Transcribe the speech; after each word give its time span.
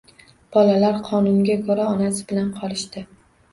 Bolalar 0.55 0.97
qonunga 1.09 1.59
ko`ra 1.69 1.87
onasi 1.93 2.27
bilan 2.35 2.51
qolishdi 2.59 3.07